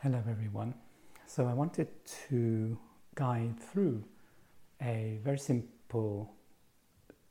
Hello, 0.00 0.22
everyone. 0.30 0.74
So, 1.26 1.48
I 1.48 1.54
wanted 1.54 1.88
to 2.28 2.78
guide 3.16 3.58
through 3.58 4.04
a 4.80 5.18
very 5.24 5.40
simple 5.40 6.36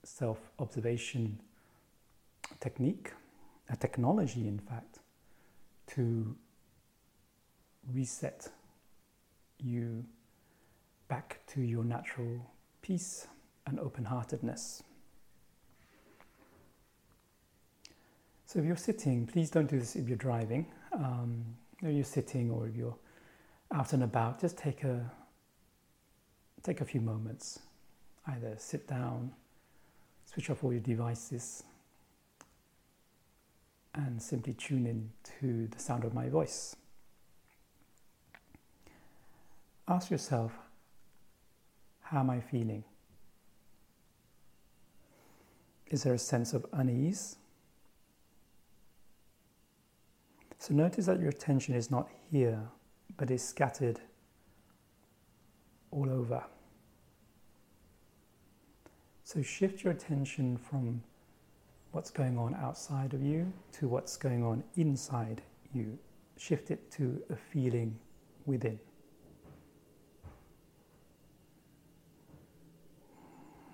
self 0.03 0.51
observation 0.59 1.39
technique, 2.59 3.13
a 3.69 3.77
technology, 3.77 4.49
in 4.49 4.59
fact, 4.59 4.99
to 5.95 6.35
reset 7.93 8.49
you 9.59 10.03
back 11.07 11.39
to 11.53 11.61
your 11.61 11.85
natural 11.85 12.45
peace 12.81 13.27
and 13.65 13.79
open 13.79 14.03
heartedness. 14.03 14.83
So, 18.45 18.59
if 18.59 18.65
you're 18.65 18.75
sitting, 18.75 19.25
please 19.25 19.49
don't 19.49 19.69
do 19.69 19.79
this 19.79 19.95
if 19.95 20.09
you're 20.09 20.17
driving. 20.17 20.65
Um, 20.91 21.45
if 21.81 21.93
you're 21.93 22.03
sitting 22.03 22.49
or 22.51 22.67
you're 22.67 22.97
out 23.73 23.93
and 23.93 24.03
about, 24.03 24.41
just 24.41 24.57
take 24.57 24.83
a 24.83 25.11
take 26.63 26.81
a 26.81 26.85
few 26.85 27.01
moments. 27.01 27.59
Either 28.27 28.55
sit 28.57 28.87
down, 28.87 29.31
switch 30.25 30.49
off 30.49 30.63
all 30.63 30.73
your 30.73 30.81
devices, 30.81 31.63
and 33.95 34.21
simply 34.21 34.53
tune 34.53 34.85
in 34.85 35.09
to 35.39 35.67
the 35.67 35.79
sound 35.79 36.03
of 36.03 36.13
my 36.13 36.27
voice. 36.27 36.75
Ask 39.87 40.11
yourself, 40.11 40.51
how 42.01 42.19
am 42.19 42.29
I 42.29 42.41
feeling? 42.41 42.83
Is 45.89 46.03
there 46.03 46.13
a 46.13 46.19
sense 46.19 46.53
of 46.53 46.65
unease? 46.73 47.37
So 50.67 50.73
notice 50.73 51.05
that 51.05 51.21
your 51.21 51.29
attention 51.29 51.75
is 51.75 51.89
not 51.89 52.09
here, 52.29 52.59
but 53.15 53.31
is 53.31 53.41
scattered 53.41 54.01
all 55.91 56.09
over. 56.09 56.43
So 59.23 59.41
shift 59.41 59.85
your 59.85 59.93
attention 59.93 60.57
from 60.57 61.01
what's 61.93 62.09
going 62.09 62.37
on 62.37 62.53
outside 62.55 63.13
of 63.13 63.23
you 63.23 63.53
to 63.79 63.87
what's 63.87 64.17
going 64.17 64.43
on 64.43 64.61
inside 64.75 65.41
you. 65.73 65.97
Shift 66.35 66.69
it 66.69 66.91
to 66.91 67.23
a 67.29 67.37
feeling 67.37 67.97
within. 68.45 68.77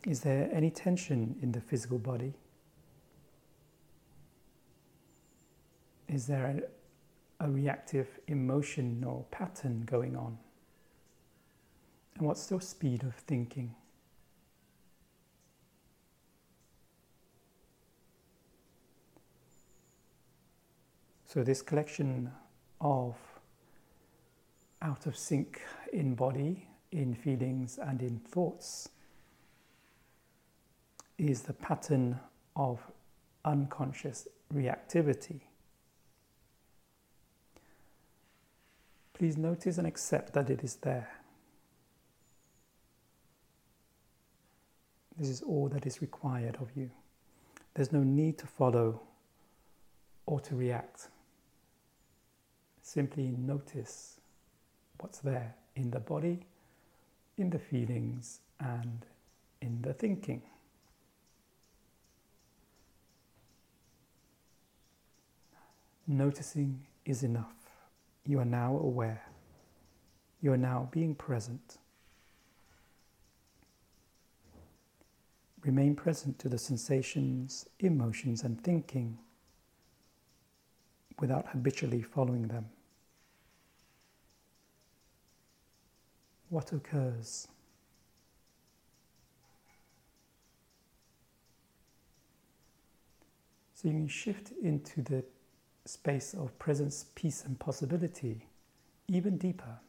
Is 0.05 0.19
there 0.19 0.47
any 0.53 0.69
tension 0.69 1.37
in 1.41 1.53
the 1.53 1.61
physical 1.61 1.97
body? 1.97 2.35
Is 6.07 6.27
there 6.27 6.61
a 7.43 7.49
reactive 7.49 8.07
emotional 8.27 9.27
pattern 9.29 9.83
going 9.85 10.15
on? 10.15 10.37
And 12.15 12.25
what's 12.25 12.49
your 12.49 12.61
speed 12.61 13.03
of 13.03 13.13
thinking? 13.15 13.75
So, 21.25 21.43
this 21.43 21.61
collection 21.61 22.31
of 22.79 23.15
out 24.81 25.05
of 25.05 25.17
sync 25.17 25.61
in 25.91 26.13
body, 26.15 26.67
in 26.91 27.15
feelings, 27.15 27.79
and 27.81 28.01
in 28.01 28.19
thoughts 28.19 28.89
is 31.17 31.41
the 31.41 31.53
pattern 31.53 32.19
of 32.55 32.79
unconscious 33.43 34.27
reactivity. 34.53 35.41
Please 39.23 39.37
notice 39.37 39.77
and 39.77 39.87
accept 39.87 40.33
that 40.33 40.49
it 40.49 40.65
is 40.65 40.75
there. 40.75 41.09
This 45.17 45.29
is 45.29 45.41
all 45.41 45.69
that 45.69 45.85
is 45.85 46.01
required 46.01 46.57
of 46.59 46.67
you. 46.75 46.89
There's 47.73 47.93
no 47.93 48.03
need 48.03 48.37
to 48.39 48.47
follow 48.47 48.99
or 50.25 50.41
to 50.41 50.57
react. 50.57 51.07
Simply 52.81 53.33
notice 53.37 54.19
what's 54.99 55.19
there 55.19 55.55
in 55.77 55.89
the 55.91 56.01
body, 56.01 56.41
in 57.37 57.49
the 57.49 57.59
feelings, 57.59 58.41
and 58.59 59.05
in 59.61 59.81
the 59.83 59.93
thinking. 59.93 60.41
Noticing 66.05 66.81
is 67.05 67.23
enough. 67.23 67.62
You 68.25 68.39
are 68.39 68.45
now 68.45 68.77
aware. 68.77 69.21
You 70.41 70.53
are 70.53 70.57
now 70.57 70.89
being 70.91 71.15
present. 71.15 71.77
Remain 75.63 75.95
present 75.95 76.39
to 76.39 76.49
the 76.49 76.57
sensations, 76.57 77.67
emotions, 77.79 78.43
and 78.43 78.61
thinking 78.63 79.17
without 81.19 81.47
habitually 81.47 82.01
following 82.01 82.47
them. 82.47 82.65
What 86.49 86.71
occurs? 86.73 87.47
So 93.73 93.87
you 93.87 93.93
can 93.93 94.07
shift 94.07 94.51
into 94.61 95.01
the 95.01 95.23
space 95.85 96.33
of 96.33 96.57
presence, 96.59 97.05
peace, 97.15 97.43
and 97.45 97.59
possibility 97.59 98.47
even 99.07 99.37
deeper 99.37 99.79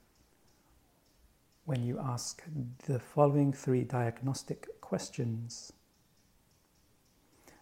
when 1.65 1.83
you 1.83 1.99
ask 1.99 2.43
the 2.87 2.99
following 2.99 3.53
three 3.53 3.83
diagnostic 3.83 4.69
questions. 4.81 5.73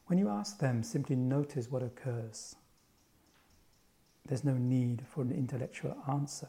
When 0.06 0.18
you 0.18 0.28
ask 0.28 0.58
them, 0.58 0.82
simply 0.82 1.14
notice 1.14 1.70
what 1.70 1.82
occurs. 1.82 2.56
There's 4.26 4.44
no 4.44 4.54
need 4.54 5.04
for 5.08 5.22
an 5.22 5.30
intellectual 5.30 5.96
answer. 6.08 6.48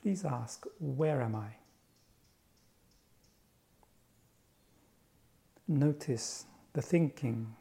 Please 0.00 0.24
ask, 0.24 0.66
Where 0.78 1.22
am 1.22 1.36
I? 1.36 1.56
Notice 5.68 6.46
the 6.72 6.82
thinking, 6.82 7.54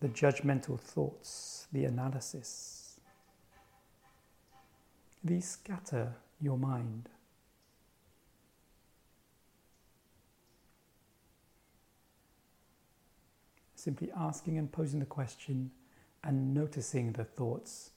the 0.00 0.08
judgmental 0.08 0.78
thoughts, 0.78 1.66
the 1.72 1.84
analysis. 1.84 3.00
These 5.22 5.48
scatter 5.48 6.14
your 6.40 6.58
mind. 6.58 7.08
Simply 13.74 14.10
asking 14.16 14.58
and 14.58 14.70
posing 14.70 15.00
the 15.00 15.06
question 15.06 15.70
and 16.22 16.54
noticing 16.54 17.12
the 17.12 17.24
thoughts. 17.24 17.90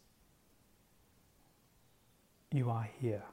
You 2.52 2.70
are 2.70 2.90
here. 3.00 3.24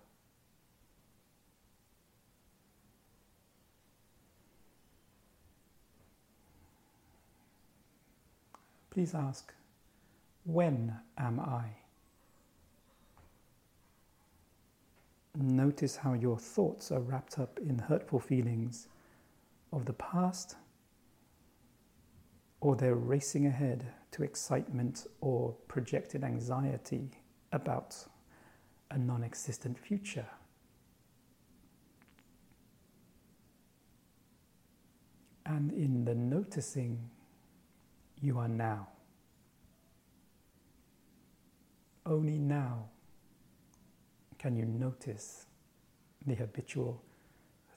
Please 8.94 9.12
ask, 9.12 9.52
when 10.44 10.94
am 11.18 11.40
I? 11.40 11.64
Notice 15.36 15.96
how 15.96 16.12
your 16.12 16.38
thoughts 16.38 16.92
are 16.92 17.00
wrapped 17.00 17.40
up 17.40 17.58
in 17.58 17.76
hurtful 17.76 18.20
feelings 18.20 18.86
of 19.72 19.84
the 19.84 19.94
past, 19.94 20.54
or 22.60 22.76
they're 22.76 22.94
racing 22.94 23.46
ahead 23.46 23.84
to 24.12 24.22
excitement 24.22 25.08
or 25.20 25.56
projected 25.66 26.22
anxiety 26.22 27.10
about 27.50 27.96
a 28.92 28.96
non 28.96 29.24
existent 29.24 29.76
future. 29.76 30.28
And 35.46 35.72
in 35.72 36.04
the 36.04 36.14
noticing 36.14 37.10
you 38.24 38.38
are 38.38 38.48
now. 38.48 38.88
Only 42.06 42.38
now 42.38 42.86
can 44.38 44.56
you 44.56 44.64
notice 44.64 45.46
the 46.26 46.34
habitual 46.34 47.02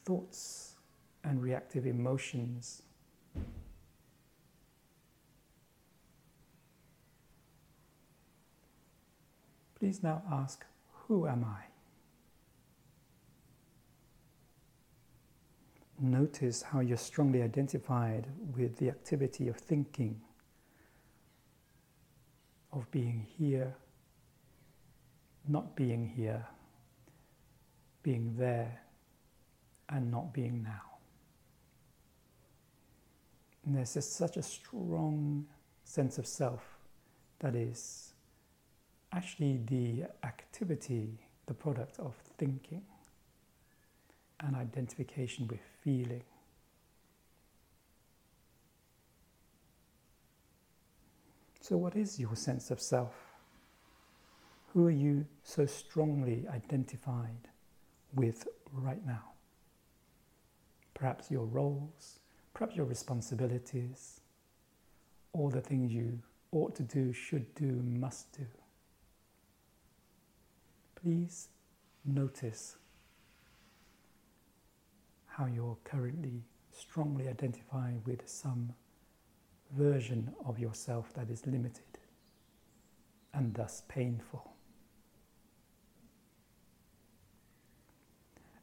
thoughts 0.06 0.76
and 1.24 1.42
reactive 1.42 1.86
emotions. 1.86 2.84
Please 9.78 10.02
now 10.02 10.24
ask, 10.32 10.66
Who 11.08 11.28
am 11.28 11.44
I? 11.44 11.64
Notice 16.00 16.62
how 16.62 16.80
you're 16.80 16.96
strongly 16.96 17.42
identified 17.42 18.28
with 18.56 18.78
the 18.78 18.90
activity 18.90 19.48
of 19.50 19.58
thinking 19.58 20.22
of 22.78 22.90
being 22.92 23.26
here, 23.38 23.76
not 25.48 25.76
being 25.76 26.08
here, 26.08 26.46
being 28.04 28.36
there, 28.38 28.82
and 29.90 30.12
not 30.12 30.34
being 30.34 30.62
now. 30.64 30.82
And 33.66 33.76
there's 33.76 33.94
just 33.94 34.16
such 34.16 34.38
a 34.38 34.44
strong 34.44 35.46
sense 35.84 36.18
of 36.18 36.28
self 36.28 36.64
that 37.40 37.56
is 37.56 38.14
actually 39.12 39.60
the 39.66 40.06
activity, 40.24 41.18
the 41.48 41.54
product 41.54 42.00
of 42.00 42.14
thinking 42.38 42.84
and 44.40 44.56
identification 44.56 45.48
with 45.48 45.60
feeling. 45.84 46.24
So, 51.68 51.75
what 51.75 51.98
is 51.98 52.18
your 52.18 52.34
sense 52.38 52.72
of 52.72 52.80
self? 52.80 53.14
Who 54.68 54.88
are 54.88 54.98
you 55.06 55.25
so 55.44 55.66
strongly 55.66 56.46
identified 56.48 57.50
with 58.16 58.48
right 58.72 59.06
now? 59.06 59.34
Perhaps 60.94 61.30
your 61.30 61.44
roles, 61.44 62.19
perhaps 62.54 62.78
your 62.78 62.86
responsibilities, 62.86 64.22
all 65.34 65.50
the 65.50 65.60
things 65.60 65.92
you 65.92 66.19
ought 66.54 66.74
to 66.75 66.84
do, 66.84 67.12
should 67.12 67.54
do, 67.54 67.84
must 67.84 68.31
do. 68.31 68.48
Please 70.96 71.50
notice 72.06 72.78
how 75.25 75.48
you're 75.48 75.78
currently 75.84 76.44
strongly 76.72 77.28
identifying 77.28 78.02
with 78.06 78.22
some 78.25 78.72
version 79.75 80.34
of 80.46 80.60
yourself 80.60 81.14
that 81.14 81.30
is 81.30 81.46
limited 81.46 81.84
and 83.34 83.54
thus 83.54 83.84
painful. 83.88 84.54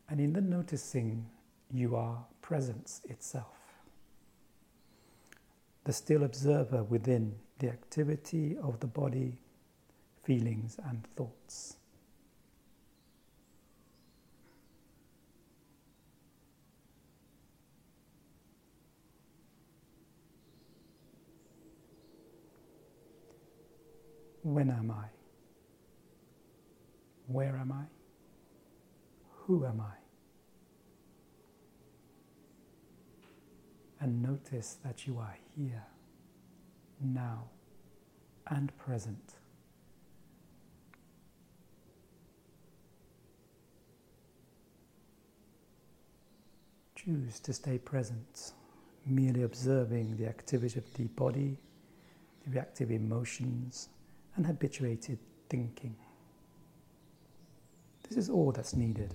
And 0.08 0.20
in 0.20 0.32
the 0.32 0.40
noticing, 0.40 1.26
you 1.72 1.96
are 1.96 2.24
presence 2.42 3.00
itself, 3.08 3.56
the 5.84 5.92
still 5.92 6.24
observer 6.24 6.82
within 6.82 7.34
the 7.58 7.68
activity 7.68 8.56
of 8.62 8.80
the 8.80 8.86
body, 8.86 9.38
feelings, 10.22 10.78
and 10.88 11.06
thoughts. 11.16 11.76
When 24.44 24.68
am 24.68 24.90
I? 24.90 25.06
Where 27.28 27.56
am 27.56 27.72
I? 27.72 27.84
Who 29.46 29.64
am 29.64 29.80
I? 29.80 29.96
And 34.00 34.22
notice 34.22 34.76
that 34.84 35.06
you 35.06 35.16
are 35.18 35.34
here, 35.56 35.82
now, 37.00 37.44
and 38.48 38.76
present. 38.76 39.36
Choose 46.96 47.40
to 47.40 47.54
stay 47.54 47.78
present, 47.78 48.52
merely 49.06 49.42
observing 49.42 50.18
the 50.18 50.26
activity 50.26 50.78
of 50.78 50.92
the 50.92 51.04
body, 51.04 51.56
the 52.44 52.50
reactive 52.50 52.90
emotions, 52.90 53.88
and 54.36 54.46
habituated 54.46 55.18
thinking. 55.48 55.96
This 58.08 58.18
is 58.18 58.28
all 58.28 58.52
that's 58.52 58.74
needed. 58.74 59.14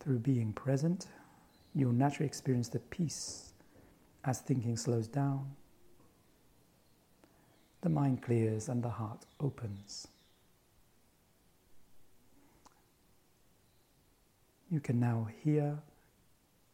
Through 0.00 0.20
being 0.20 0.52
present, 0.52 1.08
you'll 1.74 1.92
naturally 1.92 2.26
experience 2.26 2.68
the 2.68 2.78
peace 2.78 3.52
as 4.24 4.40
thinking 4.40 4.76
slows 4.76 5.08
down, 5.08 5.54
the 7.80 7.88
mind 7.88 8.22
clears, 8.22 8.68
and 8.68 8.82
the 8.82 8.88
heart 8.88 9.24
opens. 9.40 10.08
You 14.70 14.80
can 14.80 14.98
now 14.98 15.28
hear 15.42 15.78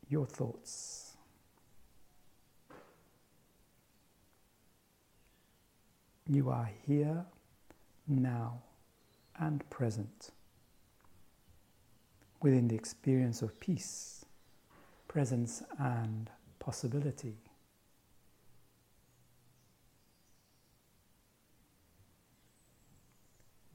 your 0.09 0.27
thoughts 0.27 1.12
You 6.33 6.49
are 6.49 6.71
here, 6.87 7.27
now, 8.09 8.63
and 9.39 9.69
present 9.69 10.31
within 12.41 12.69
the 12.69 12.75
experience 12.75 13.43
of 13.43 13.61
peace, 13.61 14.25
presence, 15.09 15.63
and 15.79 16.31
possibility. 16.59 17.37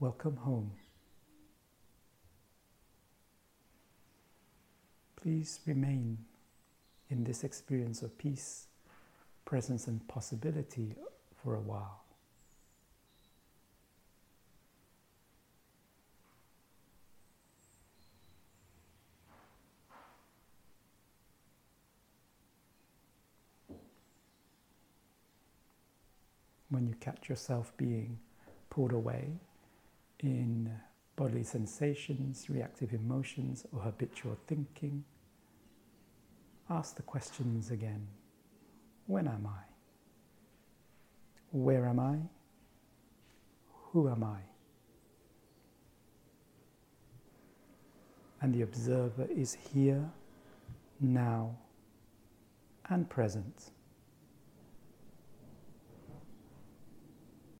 Welcome 0.00 0.38
home. 0.38 0.72
Please 5.14 5.60
remain 5.64 6.18
in 7.08 7.22
this 7.22 7.44
experience 7.44 8.02
of 8.02 8.18
peace, 8.18 8.66
presence, 9.44 9.86
and 9.86 10.08
possibility 10.08 10.96
for 11.40 11.54
a 11.54 11.60
while. 11.60 12.02
When 26.70 26.86
you 26.86 26.94
catch 27.00 27.28
yourself 27.28 27.72
being 27.76 28.18
pulled 28.70 28.92
away 28.92 29.30
in 30.20 30.70
uh, 30.72 30.78
bodily 31.16 31.42
sensations, 31.42 32.46
reactive 32.48 32.92
emotions, 32.92 33.66
or 33.72 33.80
habitual 33.80 34.36
thinking, 34.46 35.04
ask 36.70 36.96
the 36.96 37.02
questions 37.02 37.70
again 37.70 38.06
When 39.06 39.26
am 39.26 39.46
I? 39.46 39.64
Where 41.50 41.86
am 41.86 41.98
I? 41.98 42.18
Who 43.92 44.08
am 44.08 44.22
I? 44.22 44.38
And 48.40 48.54
the 48.54 48.62
observer 48.62 49.26
is 49.34 49.54
here, 49.54 50.08
now, 51.00 51.56
and 52.88 53.08
present. 53.08 53.70